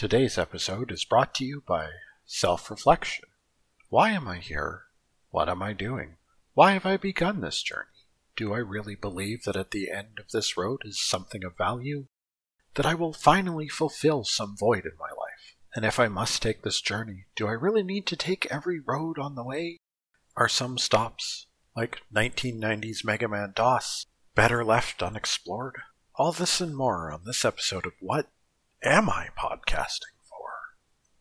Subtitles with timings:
[0.00, 1.90] Today's episode is brought to you by
[2.24, 3.26] self reflection.
[3.90, 4.84] Why am I here?
[5.28, 6.16] What am I doing?
[6.54, 8.08] Why have I begun this journey?
[8.34, 12.06] Do I really believe that at the end of this road is something of value?
[12.76, 15.56] That I will finally fulfill some void in my life?
[15.76, 19.18] And if I must take this journey, do I really need to take every road
[19.18, 19.80] on the way?
[20.34, 21.46] Are some stops,
[21.76, 25.76] like 1990s Mega Man DOS, better left unexplored?
[26.14, 28.30] All this and more on this episode of What
[28.82, 30.48] Am I Podcasting For?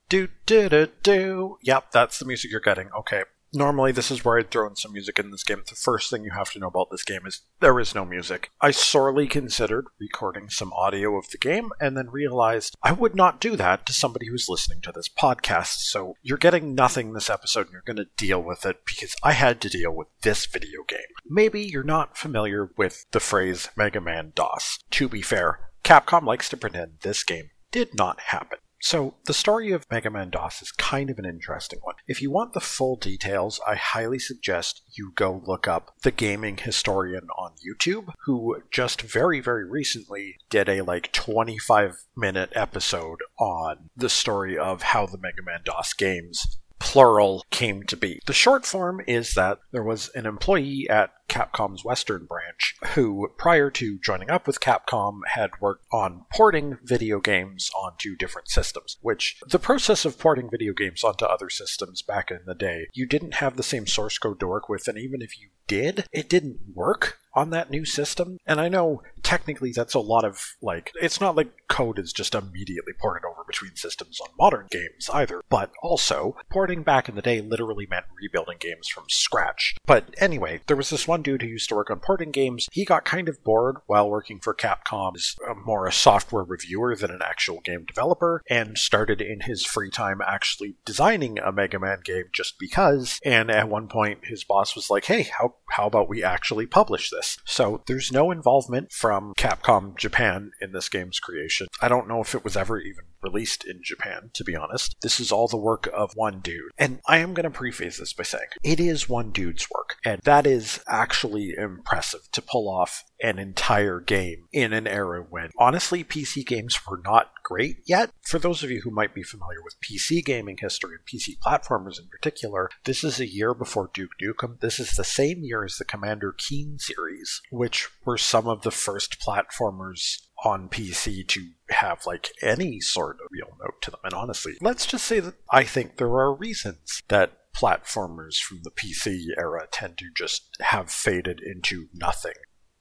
[0.07, 1.57] Do do do do.
[1.61, 2.89] Yep, that's the music you're getting.
[2.97, 3.23] Okay.
[3.51, 5.63] Normally, this is where I'd throw in some music in this game.
[5.67, 8.51] The first thing you have to know about this game is there is no music.
[8.61, 13.41] I sorely considered recording some audio of the game and then realized I would not
[13.41, 15.79] do that to somebody who's listening to this podcast.
[15.79, 19.33] So you're getting nothing this episode and you're going to deal with it because I
[19.33, 20.99] had to deal with this video game.
[21.27, 24.79] Maybe you're not familiar with the phrase Mega Man DOS.
[24.91, 28.59] To be fair, Capcom likes to pretend this game did not happen.
[28.81, 31.95] So, the story of Mega Man DOS is kind of an interesting one.
[32.07, 36.55] If you want the full details, I highly suggest you go look up the gaming
[36.55, 43.89] historian on YouTube, who just very, very recently did a like 25 minute episode on
[43.97, 48.21] the story of how the Mega Man DOS games plural came to be.
[48.25, 53.69] The short form is that there was an employee at Capcom's Western branch who, prior
[53.71, 58.97] to joining up with Capcom, had worked on porting video games onto different systems.
[59.01, 63.05] Which, the process of porting video games onto other systems back in the day, you
[63.05, 66.29] didn't have the same source code to work with, and even if you did, it
[66.29, 68.39] didn't work on that new system.
[68.45, 72.33] And I know technically that's a lot of like it's not like code is just
[72.33, 77.21] immediately ported over between systems on modern games either, but also porting back in the
[77.21, 79.75] day literally meant rebuilding games from scratch.
[79.85, 82.67] But anyway, there was this one dude who used to work on porting games.
[82.71, 87.11] He got kind of bored while working for Capcom as more a software reviewer than
[87.11, 91.99] an actual game developer and started in his free time actually designing a Mega Man
[92.03, 93.19] game just because.
[93.23, 97.11] And at one point his boss was like, "Hey, how how about we actually publish
[97.11, 101.67] this?" So there's no involvement from Um, Capcom Japan in this game's creation.
[101.81, 104.95] I don't know if it was ever even released in Japan, to be honest.
[105.01, 106.71] This is all the work of one dude.
[106.77, 109.97] And I am going to preface this by saying it is one dude's work.
[110.05, 115.49] And that is actually impressive to pull off an entire game in an era when,
[115.57, 118.11] honestly, PC games were not great yet.
[118.21, 121.99] For those of you who might be familiar with PC gaming history and PC platformers
[121.99, 124.59] in particular, this is a year before Duke Nukem.
[124.59, 128.71] This is the same year as the Commander Keen series, which were some of the
[128.71, 133.99] first platformers on PC to have like any sort of real note to them.
[134.03, 138.71] And honestly, let's just say that I think there are reasons that platformers from the
[138.71, 142.33] PC era tend to just have faded into nothing.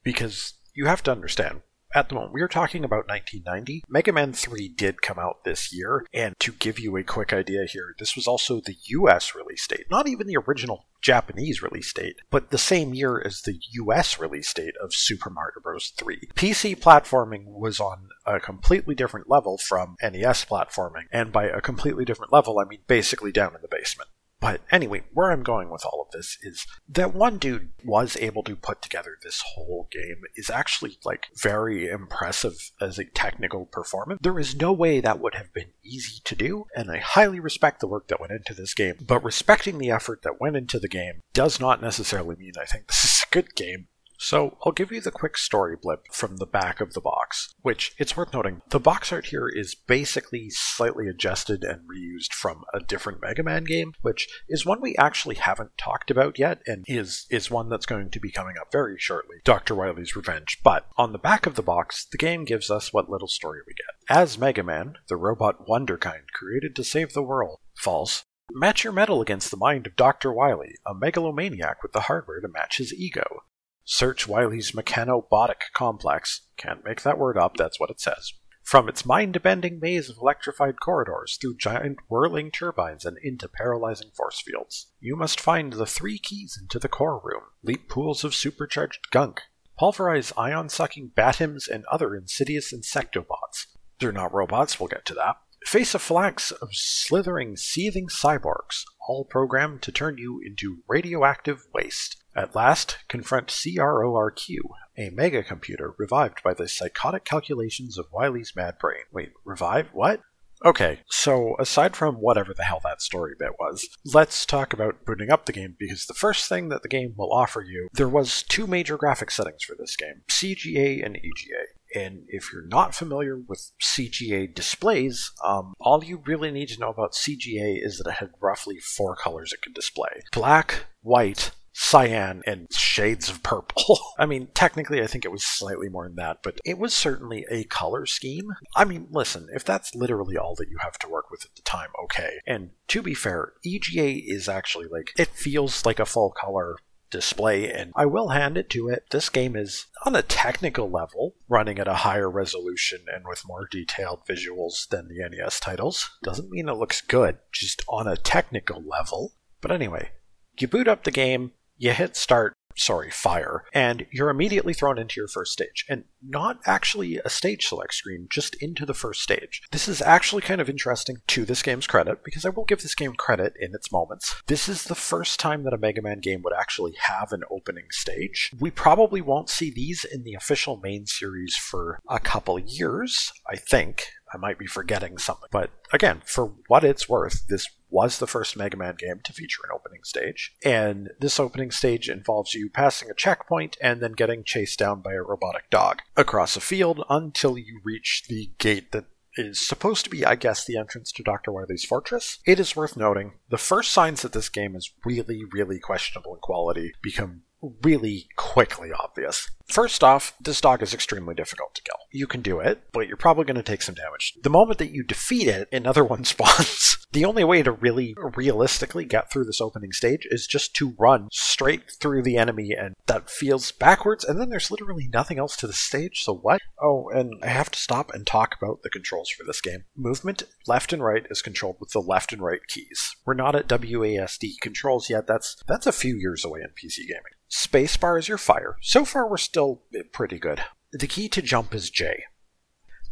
[0.03, 1.61] Because you have to understand,
[1.93, 3.83] at the moment, we are talking about 1990.
[3.89, 7.65] Mega Man 3 did come out this year, and to give you a quick idea
[7.65, 12.17] here, this was also the US release date, not even the original Japanese release date,
[12.29, 15.91] but the same year as the US release date of Super Mario Bros.
[15.97, 16.29] 3.
[16.35, 22.05] PC platforming was on a completely different level from NES platforming, and by a completely
[22.05, 24.09] different level, I mean basically down in the basement.
[24.41, 28.43] But anyway, where I'm going with all of this is that one dude was able
[28.43, 34.19] to put together this whole game is actually like very impressive as a technical performance.
[34.21, 37.81] There is no way that would have been easy to do, and I highly respect
[37.81, 38.95] the work that went into this game.
[39.05, 42.87] But respecting the effort that went into the game does not necessarily mean I think
[42.87, 43.87] this is a good game.
[44.21, 47.93] So, I'll give you the quick story blip from the back of the box, which
[47.97, 52.81] it's worth noting the box art here is basically slightly adjusted and reused from a
[52.81, 57.27] different Mega Man game, which is one we actually haven't talked about yet and is
[57.29, 59.73] is one that's going to be coming up very shortly, Dr.
[59.73, 60.59] Wily's Revenge.
[60.65, 63.73] But on the back of the box, the game gives us what little story we
[63.73, 64.15] get.
[64.15, 69.21] As Mega Man, the robot Wonderkind created to save the world, false, Match your metal
[69.21, 70.33] against the mind of Dr.
[70.33, 73.43] Wily, a megalomaniac with the hardware to match his ego.
[73.91, 76.41] Search Wily's mechanobotic complex.
[76.57, 78.33] Can't make that word up, that's what it says.
[78.63, 84.11] From its mind bending maze of electrified corridors through giant whirling turbines and into paralyzing
[84.15, 88.35] force fields, you must find the three keys into the core room, leap pools of
[88.35, 89.41] supercharged gunk,
[89.75, 93.65] pulverize ion sucking batims and other insidious insectobots.
[93.99, 95.37] They're not robots, we'll get to that.
[95.65, 102.18] Face a phalanx of slithering, seething cyborgs, all programmed to turn you into radioactive waste.
[102.35, 104.57] At last, confront CRORQ,
[104.97, 109.03] a mega computer revived by the psychotic calculations of Wily's mad brain.
[109.11, 109.89] Wait, revive?
[109.93, 110.21] What?
[110.63, 115.31] Okay, so aside from whatever the hell that story bit was, let's talk about booting
[115.31, 118.43] up the game because the first thing that the game will offer you, there was
[118.43, 121.63] two major graphic settings for this game, CGA and EGA.
[121.95, 126.89] And if you're not familiar with CGA displays, um, all you really need to know
[126.89, 132.43] about CGA is that it had roughly four colors it could display black, white, cyan
[132.45, 133.97] and shades of purple.
[134.19, 137.45] I mean, technically, I think it was slightly more than that, but it was certainly
[137.49, 138.51] a color scheme.
[138.75, 141.61] I mean, listen, if that's literally all that you have to work with at the
[141.61, 142.39] time, okay.
[142.45, 146.75] And to be fair, EGA is actually like, it feels like a full color
[147.09, 149.05] display, and I will hand it to it.
[149.09, 153.67] This game is, on a technical level, running at a higher resolution and with more
[153.71, 156.09] detailed visuals than the NES titles.
[156.23, 159.33] Doesn't mean it looks good, just on a technical level.
[159.61, 160.11] But anyway,
[160.59, 165.19] you boot up the game, you hit start, sorry, fire, and you're immediately thrown into
[165.19, 165.85] your first stage.
[165.89, 169.61] And not actually a stage select screen, just into the first stage.
[169.71, 172.95] This is actually kind of interesting to this game's credit, because I will give this
[172.95, 174.35] game credit in its moments.
[174.47, 177.87] This is the first time that a Mega Man game would actually have an opening
[177.91, 178.51] stage.
[178.59, 183.55] We probably won't see these in the official main series for a couple years, I
[183.55, 184.07] think.
[184.31, 185.49] I might be forgetting something.
[185.51, 189.61] But again, for what it's worth, this was the first Mega Man game to feature
[189.63, 190.53] an opening stage.
[190.63, 195.13] And this opening stage involves you passing a checkpoint and then getting chased down by
[195.13, 199.05] a robotic dog across a field until you reach the gate that
[199.37, 201.51] is supposed to be, I guess, the entrance to Dr.
[201.51, 202.39] Wily's fortress.
[202.45, 206.41] It is worth noting the first signs that this game is really, really questionable in
[206.41, 207.43] quality become
[207.83, 209.49] really quickly obvious.
[209.67, 211.97] First off, this dog is extremely difficult to kill.
[212.11, 214.33] You can do it, but you're probably going to take some damage.
[214.41, 216.98] The moment that you defeat it, another one spawns.
[217.11, 221.27] The only way to really realistically get through this opening stage is just to run
[221.31, 225.67] straight through the enemy, and that feels backwards, and then there's literally nothing else to
[225.67, 226.61] the stage, so what?
[226.81, 229.85] Oh, and I have to stop and talk about the controls for this game.
[229.95, 233.15] Movement left and right is controlled with the left and right keys.
[233.25, 237.23] We're not at WASD controls yet, that's that's a few years away in PC gaming.
[237.49, 238.77] Spacebar is your fire.
[238.81, 239.81] So far, we're still
[240.13, 240.61] pretty good.
[240.91, 242.25] The key to jump is J.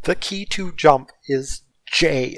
[0.03, 2.37] The key to jump is J.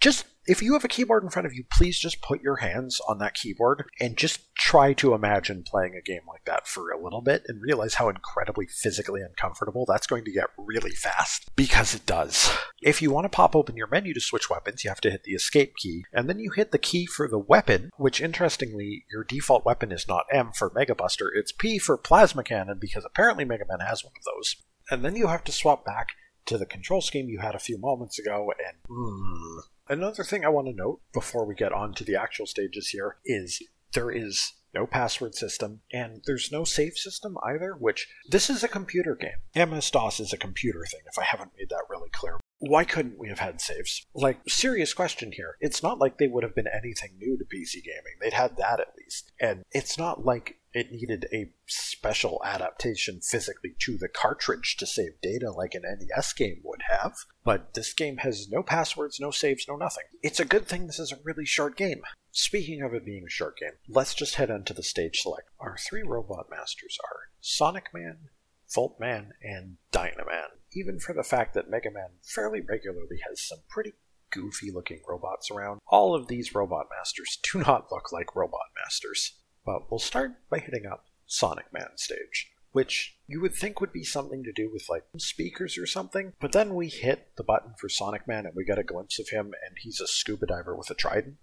[0.00, 3.00] Just if you have a keyboard in front of you, please just put your hands
[3.08, 7.02] on that keyboard and just try to imagine playing a game like that for a
[7.02, 11.50] little bit and realize how incredibly physically uncomfortable that's going to get really fast.
[11.56, 12.50] Because it does.
[12.80, 15.24] If you want to pop open your menu to switch weapons, you have to hit
[15.24, 19.24] the escape key, and then you hit the key for the weapon, which interestingly, your
[19.24, 23.44] default weapon is not M for Mega Buster, it's P for Plasma Cannon, because apparently
[23.44, 24.56] Mega Man has one of those.
[24.90, 26.10] And then you have to swap back
[26.46, 30.48] to the control scheme you had a few moments ago, and mm, Another thing I
[30.48, 33.62] want to note before we get on to the actual stages here is
[33.94, 38.68] there is no password system, and there's no save system either, which this is a
[38.68, 39.68] computer game.
[39.68, 42.38] MS DOS is a computer thing, if I haven't made that really clear.
[42.58, 44.04] Why couldn't we have had saves?
[44.14, 45.56] Like, serious question here.
[45.60, 48.16] It's not like they would have been anything new to PC gaming.
[48.20, 49.32] They'd had that at least.
[49.40, 55.18] And it's not like it needed a special adaptation physically to the cartridge to save
[55.22, 57.16] data like an NES game would have.
[57.44, 60.04] But this game has no passwords, no saves, no nothing.
[60.22, 62.02] It's a good thing this is a really short game.
[62.30, 65.48] Speaking of it being a short game, let's just head into the stage select.
[65.58, 68.28] Our three robot masters are Sonic Man,
[68.74, 70.60] Volt Man, and Dynaman.
[70.74, 73.94] Even for the fact that Mega Man fairly regularly has some pretty
[74.30, 79.32] goofy looking robots around, all of these robot masters do not look like robot masters.
[79.66, 84.04] But we'll start by hitting up Sonic Man stage, which you would think would be
[84.04, 86.32] something to do with like speakers or something.
[86.40, 89.30] But then we hit the button for Sonic Man and we get a glimpse of
[89.30, 91.38] him, and he's a scuba diver with a trident.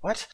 [0.00, 0.28] What?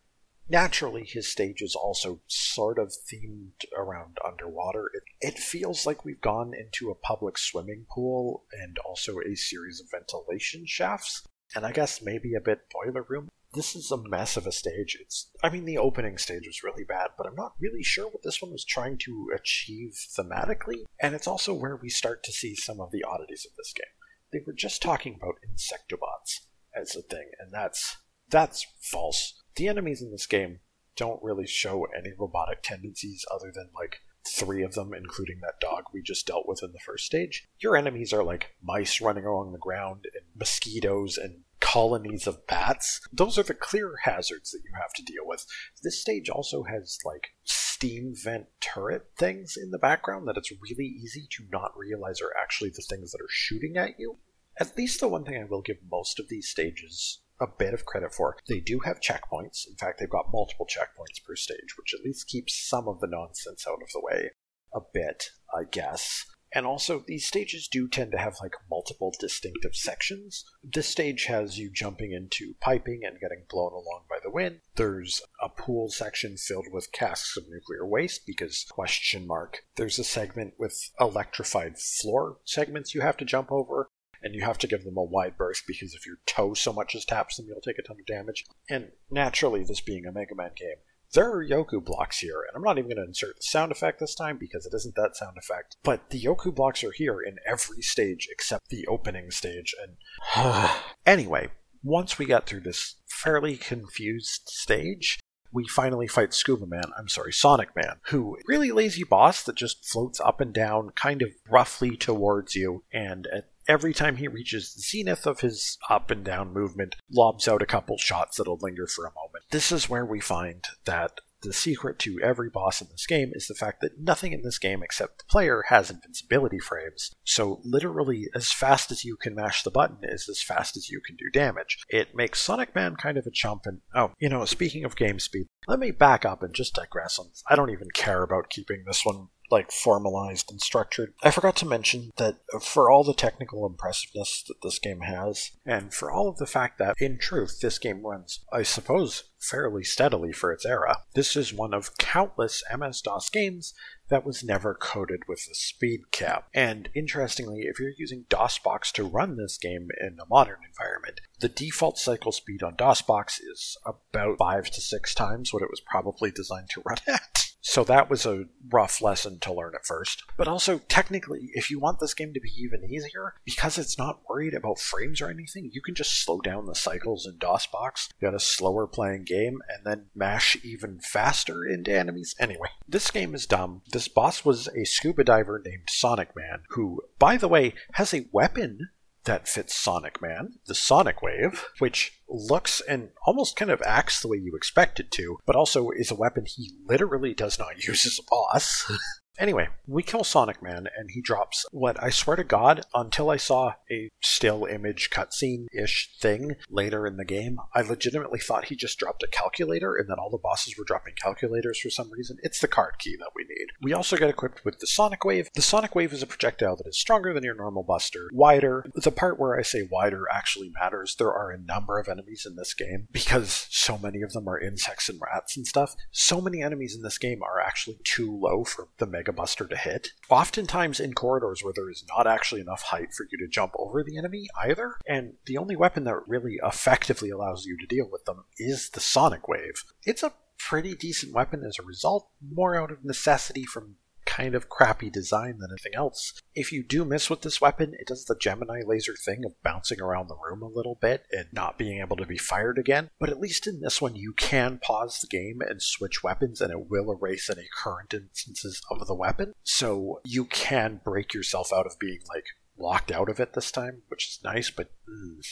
[0.46, 4.90] Naturally, his stage is also sort of themed around underwater.
[4.92, 9.80] It, it, feels like we've gone into a public swimming pool and also a series
[9.80, 11.22] of ventilation shafts,
[11.54, 14.96] and I guess maybe a bit boiler room this is a mess of a stage.
[15.00, 18.22] It's, I mean, the opening stage was really bad, but I'm not really sure what
[18.22, 20.84] this one was trying to achieve thematically.
[21.00, 23.84] And it's also where we start to see some of the oddities of this game.
[24.32, 27.98] They were just talking about insectobots as a thing, and that's
[28.30, 29.38] that's false.
[29.56, 30.60] The enemies in this game
[30.96, 35.84] don't really show any robotic tendencies other than like three of them, including that dog
[35.92, 37.46] we just dealt with in the first stage.
[37.58, 43.00] Your enemies are like mice running along the ground and mosquitoes and colonies of bats.
[43.12, 45.46] Those are the clear hazards that you have to deal with.
[45.82, 50.84] This stage also has like steam vent turret things in the background that it's really
[50.84, 54.18] easy to not realize are actually the things that are shooting at you.
[54.60, 57.86] At least the one thing I will give most of these stages a bit of
[57.86, 58.36] credit for.
[58.48, 59.66] They do have checkpoints.
[59.66, 63.08] In fact, they've got multiple checkpoints per stage, which at least keeps some of the
[63.08, 64.30] nonsense out of the way.
[64.74, 66.24] A bit, I guess.
[66.54, 70.44] And also, these stages do tend to have like multiple distinctive sections.
[70.62, 74.60] This stage has you jumping into piping and getting blown along by the wind.
[74.76, 79.64] There's a pool section filled with casks of nuclear waste because question mark.
[79.76, 83.88] There's a segment with electrified floor segments you have to jump over
[84.22, 86.94] and you have to give them a wide berth because if your toe so much
[86.94, 88.44] as taps them, you'll take a ton of damage.
[88.70, 90.76] And naturally, this being a Mega Man game,
[91.12, 94.00] there are Yoku blocks here, and I'm not even going to insert the sound effect
[94.00, 95.76] this time because it isn't that sound effect.
[95.82, 99.74] But the Yoku blocks are here in every stage except the opening stage.
[99.82, 100.70] And
[101.06, 101.50] anyway,
[101.82, 105.20] once we got through this fairly confused stage,
[105.52, 109.84] we finally fight Scuba Man, I'm sorry, Sonic Man, who really lazy boss that just
[109.84, 114.72] floats up and down kind of roughly towards you, and at every time he reaches
[114.72, 118.86] the zenith of his up and down movement, lobs out a couple shots that'll linger
[118.86, 119.44] for a moment.
[119.50, 123.46] This is where we find that the secret to every boss in this game is
[123.46, 127.12] the fact that nothing in this game except the player has invincibility frames.
[127.24, 131.00] So, literally, as fast as you can mash the button is as fast as you
[131.00, 131.78] can do damage.
[131.88, 135.18] It makes Sonic Man kind of a chump, and oh, you know, speaking of game
[135.18, 137.26] speed, let me back up and just digress on.
[137.48, 141.12] I don't even care about keeping this one like formalized and structured.
[141.22, 145.92] I forgot to mention that for all the technical impressiveness that this game has, and
[145.92, 150.32] for all of the fact that in truth this game runs, I suppose, fairly steadily
[150.32, 153.74] for its era, this is one of countless MS DOS games
[154.08, 156.48] that was never coded with a speed cap.
[156.54, 161.48] And interestingly, if you're using DOSBox to run this game in a modern environment, the
[161.48, 166.30] default cycle speed on DOSBox is about five to six times what it was probably
[166.30, 167.51] designed to run at.
[167.62, 170.24] So that was a rough lesson to learn at first.
[170.36, 174.20] But also, technically, if you want this game to be even easier, because it's not
[174.28, 178.08] worried about frames or anything, you can just slow down the cycles in DOSBox.
[178.20, 182.34] Got a slower playing game, and then mash even faster into enemies.
[182.38, 183.82] Anyway, this game is dumb.
[183.92, 188.26] This boss was a scuba diver named Sonic Man, who, by the way, has a
[188.32, 188.88] weapon
[189.24, 194.28] that fits Sonic Man, the Sonic Wave, which looks and almost kind of acts the
[194.28, 198.06] way you expect it to, but also is a weapon he literally does not use
[198.06, 198.90] as a boss.
[199.38, 203.36] Anyway, we kill Sonic Man, and he drops what I swear to God, until I
[203.38, 208.76] saw a still image cutscene ish thing later in the game, I legitimately thought he
[208.76, 212.36] just dropped a calculator and that all the bosses were dropping calculators for some reason.
[212.42, 213.68] It's the card key that we need.
[213.80, 215.48] We also get equipped with the Sonic Wave.
[215.54, 218.84] The Sonic Wave is a projectile that is stronger than your normal buster, wider.
[218.94, 221.16] The part where I say wider actually matters.
[221.16, 224.60] There are a number of enemies in this game because so many of them are
[224.60, 225.96] insects and rats and stuff.
[226.10, 229.76] So many enemies in this game are actually too low for the Mega Buster to
[229.76, 230.08] hit.
[230.30, 234.02] Oftentimes in corridors where there is not actually enough height for you to jump over
[234.02, 238.24] the enemy either, and the only weapon that really effectively allows you to deal with
[238.24, 239.84] them is the Sonic Wave.
[240.04, 243.94] It's a pretty decent weapon as a result, more out of necessity from
[244.32, 246.40] kind of crappy design than anything else.
[246.54, 250.00] If you do miss with this weapon, it does the Gemini laser thing of bouncing
[250.00, 253.10] around the room a little bit and not being able to be fired again.
[253.20, 256.70] But at least in this one, you can pause the game and switch weapons, and
[256.70, 259.52] it will erase any current instances of the weapon.
[259.64, 262.46] So you can break yourself out of being like
[262.78, 264.88] locked out of it this time, which is nice, but.
[265.08, 265.42] Mm.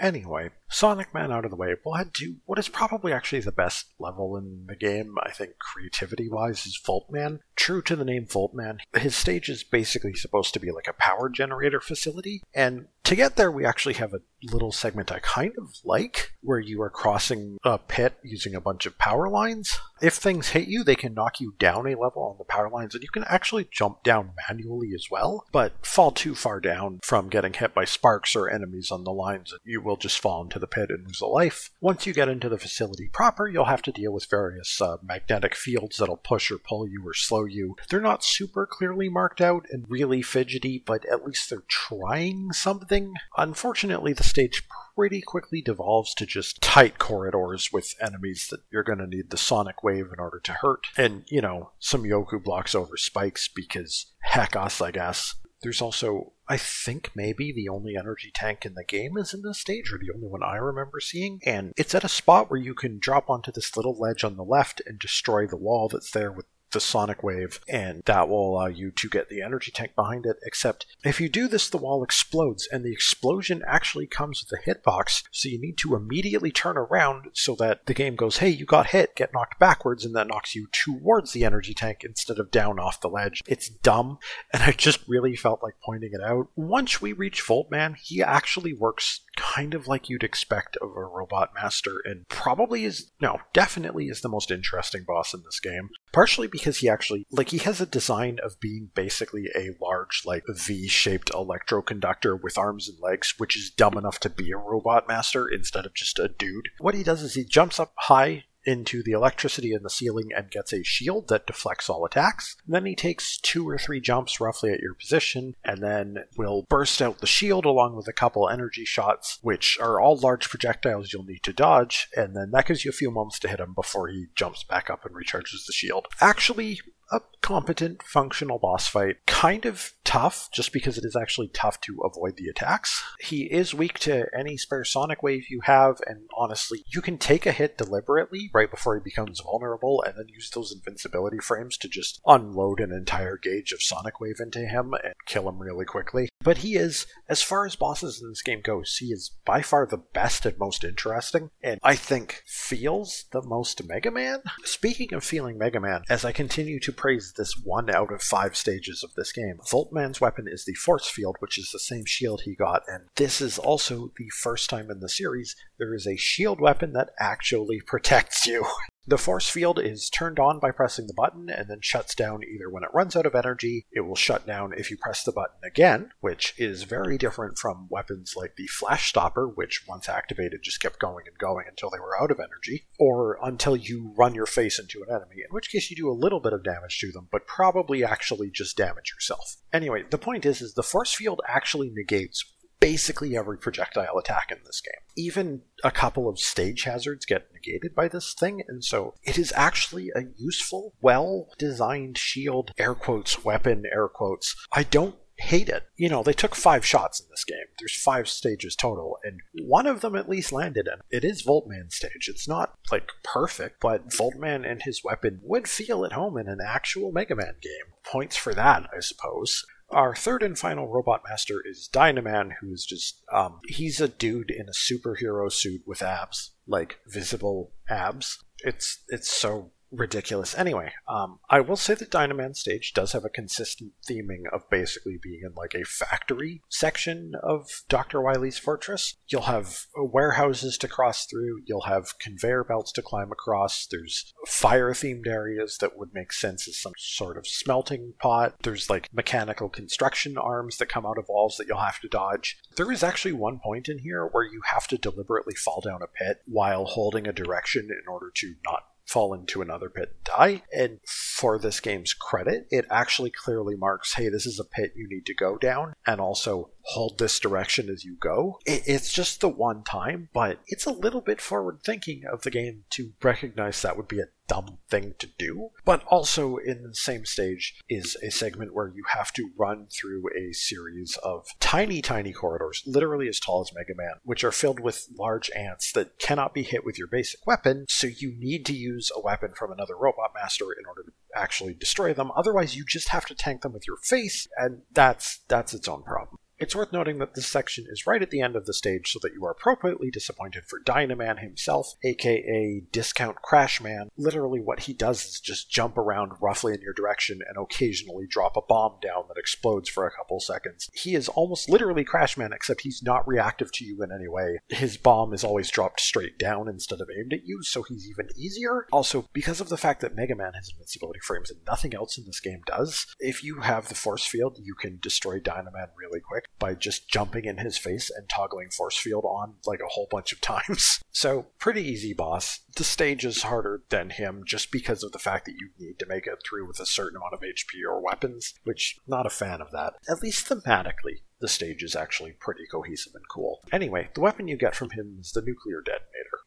[0.00, 3.52] Anyway, Sonic Man out of the way, we'll head to what is probably actually the
[3.52, 7.40] best level in the game, I think, creativity wise, is Volt Man.
[7.56, 10.94] True to the name Volt Man, his stage is basically supposed to be like a
[10.94, 14.20] power generator facility, and to get there, we actually have a
[14.52, 18.86] little segment I kind of like, where you are crossing a pit using a bunch
[18.86, 19.80] of power lines.
[20.00, 22.94] If things hit you, they can knock you down a level on the power lines,
[22.94, 27.28] and you can actually jump down manually as well, but fall too far down from
[27.28, 30.59] getting hit by sparks or enemies on the lines, and you will just fall into
[30.60, 31.70] the pit and lose a life.
[31.80, 35.54] Once you get into the facility proper, you'll have to deal with various uh, magnetic
[35.54, 37.76] fields that'll push or pull you or slow you.
[37.88, 43.12] They're not super clearly marked out and really fidgety, but at least they're trying something.
[43.36, 44.64] Unfortunately, the stage
[44.94, 49.36] pretty quickly devolves to just tight corridors with enemies that you're going to need the
[49.36, 50.86] sonic wave in order to hurt.
[50.96, 55.36] And, you know, some Yoku blocks over spikes because heck us, I guess.
[55.62, 59.60] There's also, I think, maybe the only energy tank in the game is in this
[59.60, 61.38] stage, or the only one I remember seeing.
[61.46, 64.42] And it's at a spot where you can drop onto this little ledge on the
[64.42, 68.66] left and destroy the wall that's there with the sonic wave, and that will allow
[68.66, 70.36] you to get the energy tank behind it.
[70.44, 74.62] Except if you do this, the wall explodes, and the explosion actually comes with a
[74.62, 78.64] hitbox, so you need to immediately turn around so that the game goes, hey, you
[78.64, 82.50] got hit, get knocked backwards, and that knocks you towards the energy tank instead of
[82.50, 83.42] down off the ledge.
[83.46, 84.18] It's dumb,
[84.52, 86.48] and I just really felt like pointing it out.
[86.56, 91.50] Once we reach Voltman, he actually works kind of like you'd expect of a robot
[91.54, 95.88] master, and probably is, no, definitely is the most interesting boss in this game.
[96.12, 100.44] Partially because he actually, like, he has a design of being basically a large, like,
[100.48, 105.08] V shaped electroconductor with arms and legs, which is dumb enough to be a robot
[105.08, 106.68] master instead of just a dude.
[106.78, 110.50] What he does is he jumps up high into the electricity in the ceiling and
[110.50, 112.56] gets a shield that deflects all attacks.
[112.64, 116.66] And then he takes two or three jumps roughly at your position and then will
[116.68, 121.12] burst out the shield along with a couple energy shots, which are all large projectiles
[121.12, 122.08] you'll need to dodge.
[122.16, 124.88] And then that gives you a few moments to hit him before he jumps back
[124.88, 126.06] up and recharges the shield.
[126.20, 126.80] Actually,
[127.12, 129.16] a competent, functional boss fight.
[129.26, 133.00] Kind of tough, just because it is actually tough to avoid the attacks.
[133.20, 137.46] He is weak to any spare sonic wave you have, and honestly, you can take
[137.46, 141.88] a hit deliberately right before he becomes vulnerable, and then use those invincibility frames to
[141.88, 146.28] just unload an entire gauge of sonic wave into him and kill him really quickly.
[146.42, 149.86] But he is, as far as bosses in this game goes, he is by far
[149.86, 154.42] the best and most interesting, and I think feels the most Mega Man.
[154.64, 158.56] Speaking of feeling Mega Man, as I continue to praise this one out of five
[158.56, 159.60] stages of this game.
[160.00, 163.40] Voltman's weapon is the Force Field, which is the same shield he got, and this
[163.40, 167.80] is also the first time in the series there is a shield weapon that actually
[167.80, 168.64] protects you.
[169.06, 172.68] The force field is turned on by pressing the button and then shuts down either
[172.68, 175.58] when it runs out of energy, it will shut down if you press the button
[175.64, 180.80] again, which is very different from weapons like the flash stopper, which once activated just
[180.80, 184.46] kept going and going until they were out of energy, or until you run your
[184.46, 187.10] face into an enemy, in which case you do a little bit of damage to
[187.10, 189.56] them, but probably actually just damage yourself.
[189.72, 192.44] Anyway, the point is is the force field actually negates
[192.80, 195.00] basically every projectile attack in this game.
[195.16, 199.52] Even a couple of stage hazards get negated by this thing, and so it is
[199.54, 204.56] actually a useful, well designed shield, air quotes, weapon, air quotes.
[204.72, 205.88] I don't hate it.
[205.96, 207.56] You know, they took five shots in this game.
[207.78, 211.90] There's five stages total, and one of them at least landed, and it is Voltman
[211.90, 212.28] stage.
[212.28, 216.60] It's not like perfect, but Voltman and his weapon would feel at home in an
[216.64, 217.94] actual Mega Man game.
[218.04, 219.64] Points for that, I suppose.
[219.90, 224.66] Our third and final robot master is Dynaman, who's just, um, he's a dude in
[224.68, 228.38] a superhero suit with abs, like visible abs.
[228.60, 230.56] It's, it's so ridiculous.
[230.56, 235.18] Anyway, um, I will say that Dynaman stage does have a consistent theming of basically
[235.22, 238.20] being in like a factory section of Dr.
[238.20, 239.16] Wily's fortress.
[239.28, 244.92] You'll have warehouses to cross through, you'll have conveyor belts to climb across, there's fire
[244.92, 249.68] themed areas that would make sense as some sort of smelting pot, there's like mechanical
[249.68, 252.58] construction arms that come out of walls that you'll have to dodge.
[252.76, 256.06] There is actually one point in here where you have to deliberately fall down a
[256.06, 260.62] pit while holding a direction in order to not fall into another pit and die.
[260.72, 265.08] And for this game's credit, it actually clearly marks hey, this is a pit you
[265.08, 268.58] need to go down, and also hold this direction as you go.
[268.66, 272.84] it's just the one time, but it's a little bit forward thinking of the game
[272.90, 275.70] to recognize that would be a dumb thing to do.
[275.84, 280.24] But also in the same stage is a segment where you have to run through
[280.36, 284.80] a series of tiny, tiny corridors, literally as tall as Mega Man, which are filled
[284.80, 288.74] with large ants that cannot be hit with your basic weapon, so you need to
[288.74, 292.32] use a weapon from another robot master in order to actually destroy them.
[292.36, 296.02] Otherwise you just have to tank them with your face, and that's that's its own
[296.02, 296.39] problem.
[296.60, 299.18] It's worth noting that this section is right at the end of the stage so
[299.22, 304.08] that you are appropriately disappointed for Dynaman himself, aka Discount Crashman.
[304.18, 308.58] Literally, what he does is just jump around roughly in your direction and occasionally drop
[308.58, 310.90] a bomb down that explodes for a couple seconds.
[310.92, 314.58] He is almost literally Crashman, except he's not reactive to you in any way.
[314.68, 318.28] His bomb is always dropped straight down instead of aimed at you, so he's even
[318.36, 318.86] easier.
[318.92, 322.26] Also, because of the fact that Mega Man has invincibility frames and nothing else in
[322.26, 326.49] this game does, if you have the force field, you can destroy Dynaman really quick
[326.58, 330.32] by just jumping in his face and toggling force field on like a whole bunch
[330.32, 331.02] of times.
[331.10, 332.60] So, pretty easy boss.
[332.76, 336.06] The stage is harder than him just because of the fact that you need to
[336.06, 339.60] make it through with a certain amount of HP or weapons, which not a fan
[339.60, 339.94] of that.
[340.08, 343.60] At least thematically, the stage is actually pretty cohesive and cool.
[343.72, 346.40] Anyway, the weapon you get from him is the nuclear detonator.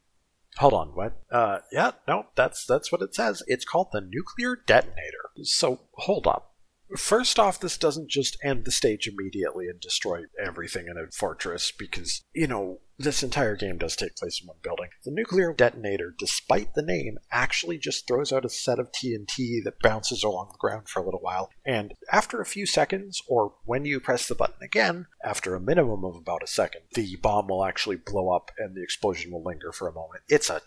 [0.57, 1.19] Hold on, what?
[1.31, 3.41] Uh, yeah, no, that's that's what it says.
[3.47, 5.31] It's called the nuclear detonator.
[5.41, 6.52] So hold up.
[6.97, 11.71] First off, this doesn't just end the stage immediately and destroy everything in a fortress
[11.71, 14.89] because, you know, this entire game does take place in one building.
[15.03, 19.81] The nuclear detonator, despite the name, actually just throws out a set of TNT that
[19.81, 23.85] bounces along the ground for a little while, and after a few seconds, or when
[23.85, 27.65] you press the button again, after a minimum of about a second, the bomb will
[27.65, 30.21] actually blow up and the explosion will linger for a moment.
[30.27, 30.61] It's a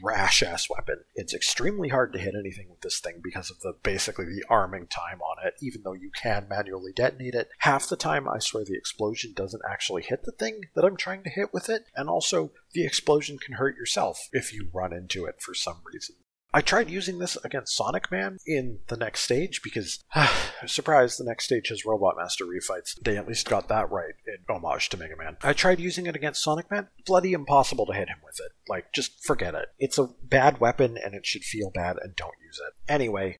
[0.00, 1.04] trash ass weapon.
[1.14, 4.86] It's extremely hard to hit anything with this thing because of the basically the arming
[4.86, 7.48] time on it, even though you can manually detonate it.
[7.58, 11.22] Half the time, I swear the explosion doesn't actually hit the thing that I'm trying
[11.24, 15.24] to hit with it, and also the explosion can hurt yourself if you run into
[15.24, 16.16] it for some reason.
[16.56, 20.02] I tried using this against Sonic Man in the next stage because,
[20.66, 22.98] surprise, the next stage has Robot Master refights.
[22.98, 25.36] They at least got that right in homage to Mega Man.
[25.42, 26.88] I tried using it against Sonic Man.
[27.04, 28.52] Bloody impossible to hit him with it.
[28.70, 29.68] Like, just forget it.
[29.78, 32.72] It's a bad weapon and it should feel bad and don't use it.
[32.90, 33.36] Anyway,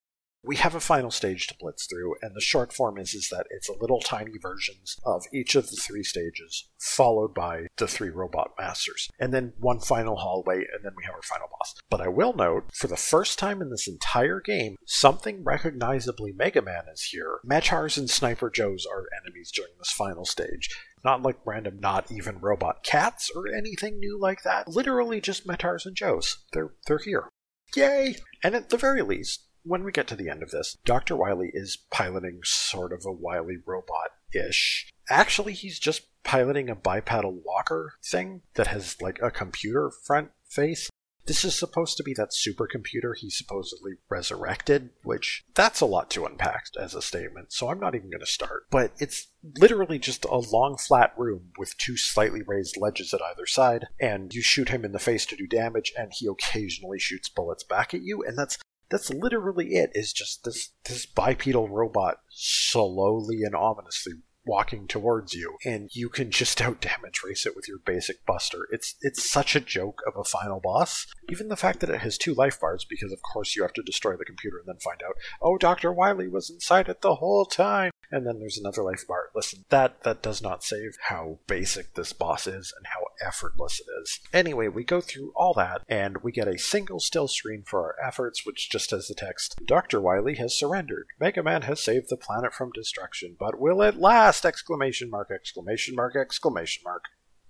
[0.46, 3.46] we have a final stage to blitz through, and the short form is, is that
[3.50, 8.10] it's a little tiny versions of each of the three stages, followed by the three
[8.10, 11.74] robot masters, and then one final hallway, and then we have our final boss.
[11.90, 16.62] But I will note, for the first time in this entire game, something recognizably Mega
[16.62, 17.40] Man is here.
[17.44, 20.70] Mettaurs and Sniper Joes are enemies during this final stage.
[21.04, 24.68] Not like random, not even robot cats or anything new like that.
[24.68, 26.38] Literally just Mettaurs and Joes.
[26.52, 27.28] They're they're here.
[27.74, 28.16] Yay!
[28.42, 31.16] And at the very least, when we get to the end of this, Dr.
[31.16, 34.92] Wily is piloting sort of a Wily robot ish.
[35.10, 40.88] Actually, he's just piloting a bipedal walker thing that has like a computer front face.
[41.26, 46.24] This is supposed to be that supercomputer he supposedly resurrected, which that's a lot to
[46.24, 48.66] unpack as a statement, so I'm not even going to start.
[48.70, 49.26] But it's
[49.58, 54.32] literally just a long flat room with two slightly raised ledges at either side, and
[54.32, 57.92] you shoot him in the face to do damage, and he occasionally shoots bullets back
[57.92, 58.56] at you, and that's
[58.90, 64.14] that's literally it is just this this bipedal robot slowly and ominously
[64.46, 68.66] walking towards you and you can just out damage race it with your basic buster.
[68.70, 71.06] It's it's such a joke of a final boss.
[71.28, 73.82] Even the fact that it has two life bars because of course you have to
[73.82, 77.44] destroy the computer and then find out oh dr wily was inside it the whole
[77.44, 81.94] time and then there's another life bar listen that that does not save how basic
[81.94, 84.20] this boss is and how effortless it is.
[84.32, 88.06] Anyway, we go through all that, and we get a single still screen for our
[88.06, 90.00] efforts, which just has the text Dr.
[90.00, 91.06] Wily has surrendered.
[91.20, 94.44] Mega Man has saved the planet from destruction, but will it last?
[94.44, 97.04] Exclamation mark, exclamation mark, exclamation mark.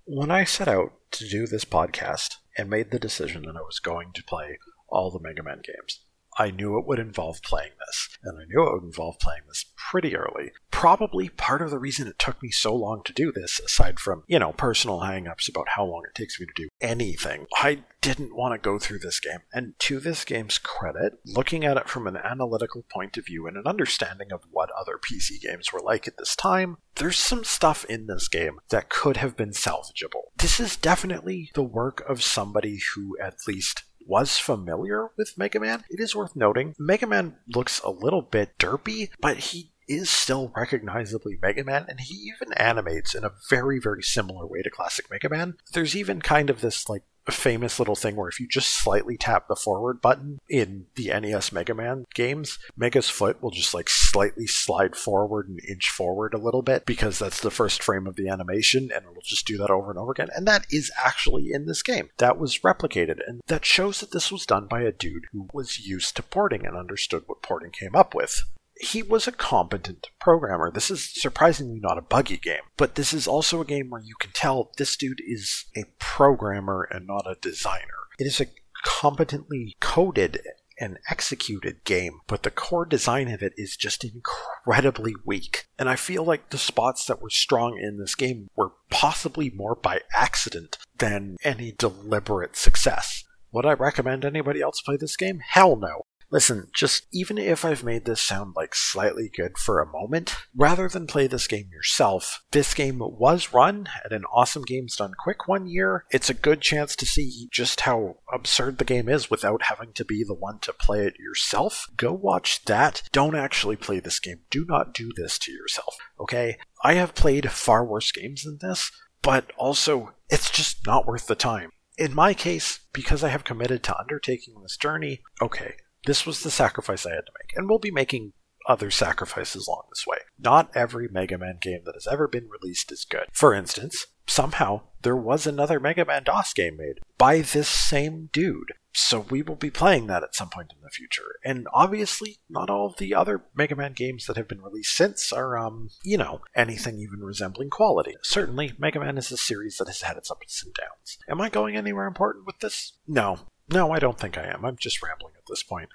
[0.05, 3.79] When I set out to do this podcast and made the decision that I was
[3.79, 5.99] going to play all the Mega Man games,
[6.37, 9.65] I knew it would involve playing this, and I knew it would involve playing this
[9.75, 10.51] pretty early.
[10.71, 14.23] Probably part of the reason it took me so long to do this, aside from,
[14.27, 18.35] you know, personal hangups about how long it takes me to do anything, I didn't
[18.35, 19.39] want to go through this game.
[19.51, 23.57] And to this game's credit, looking at it from an analytical point of view and
[23.57, 27.83] an understanding of what other PC games were like at this time, there's some stuff
[27.85, 30.31] in this game that could have been salvageable.
[30.37, 35.83] This is definitely the work of somebody who at least was familiar with Mega Man,
[35.89, 40.51] it is worth noting Mega Man looks a little bit derpy, but he is still
[40.55, 45.09] recognizably Mega Man, and he even animates in a very, very similar way to classic
[45.09, 45.55] Mega Man.
[45.73, 49.47] There's even kind of this like famous little thing where if you just slightly tap
[49.47, 54.47] the forward button in the NES Mega Man games, Mega's foot will just like slightly
[54.47, 58.29] slide forward and inch forward a little bit because that's the first frame of the
[58.29, 60.29] animation and it'll just do that over and over again.
[60.35, 62.09] And that is actually in this game.
[62.17, 65.79] That was replicated and that shows that this was done by a dude who was
[65.79, 68.43] used to porting and understood what porting came up with
[68.79, 70.71] he was a competent programmer.
[70.71, 74.15] This is surprisingly not a buggy game, but this is also a game where you
[74.19, 77.83] can tell this dude is a programmer and not a designer.
[78.19, 78.47] It is a
[78.83, 80.39] competently coded
[80.79, 85.65] and executed game, but the core design of it is just incredibly weak.
[85.79, 89.75] And I feel like the spots that were strong in this game were possibly more
[89.75, 93.23] by accident than any deliberate success.
[93.51, 95.39] Would I recommend anybody else play this game?
[95.47, 96.03] Hell no.
[96.29, 100.89] Listen, just even if I've made this sound like slightly good for a moment, rather
[100.89, 105.47] than play this game yourself, this game was run at an awesome games done quick
[105.47, 106.03] one year.
[106.11, 110.03] It's a good chance to see just how absurd the game is without having to
[110.03, 111.87] be the one to play it yourself.
[111.95, 113.03] Go watch that.
[113.13, 114.41] Don't actually play this game.
[114.49, 116.57] Do not do this to yourself, okay?
[116.83, 121.35] I have played far worse games than this, but also it's just not worth the
[121.35, 121.71] time.
[121.97, 126.51] In my case, because I have committed to undertaking this journey, okay, this was the
[126.51, 128.33] sacrifice I had to make, and we'll be making
[128.67, 130.17] other sacrifices along this way.
[130.37, 133.27] Not every Mega Man game that has ever been released is good.
[133.31, 138.73] For instance, somehow there was another Mega Man DOS game made by this same dude.
[138.99, 141.35] So we will be playing that at some point in the future.
[141.45, 145.31] And obviously, not all of the other Mega Man games that have been released since
[145.31, 148.15] are, um, you know, anything even resembling quality.
[148.23, 151.19] Certainly, Mega Man is a series that has had its ups and downs.
[151.29, 152.93] Am I going anywhere important with this?
[153.07, 153.39] No.
[153.69, 154.65] No, I don't think I am.
[154.65, 155.89] I'm just rambling at this point.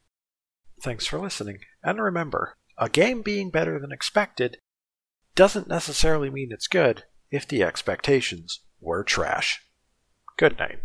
[0.82, 4.58] Thanks for listening, and remember, a game being better than expected
[5.36, 9.62] doesn't necessarily mean it's good if the expectations were trash.
[10.38, 10.82] Good night.